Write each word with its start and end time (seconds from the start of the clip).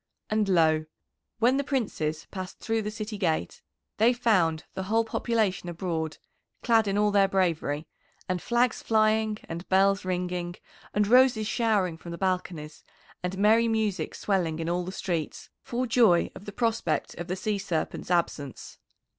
And 0.31 0.49
lo! 0.49 0.85
when 1.37 1.57
the 1.57 1.63
Princes 1.63 2.25
passed 2.31 2.57
through 2.59 2.81
the 2.81 2.89
city 2.89 3.19
gate 3.19 3.61
they 3.97 4.13
found 4.13 4.63
the 4.73 4.81
whole 4.89 5.05
population 5.05 5.69
abroad 5.69 6.17
clad 6.63 6.87
in 6.87 6.97
all 6.97 7.11
their 7.11 7.27
bravery, 7.27 7.85
and 8.27 8.41
flags 8.41 8.81
flying 8.81 9.37
and 9.47 9.69
bells 9.69 10.03
ringing 10.03 10.55
and 10.95 11.05
roses 11.07 11.45
showering 11.45 11.97
from 11.97 12.09
the 12.11 12.17
balconies, 12.17 12.83
and 13.21 13.37
merry 13.37 13.67
music 13.67 14.15
swelling 14.15 14.57
in 14.57 14.67
all 14.67 14.83
the 14.85 14.91
streets 14.91 15.51
for 15.61 15.85
joy 15.85 16.31
of 16.33 16.45
the 16.45 16.51
prospect 16.51 17.13
of 17.19 17.27
the 17.27 17.35
Sea 17.35 17.59
Serpent's 17.59 18.09
absence. 18.09 18.79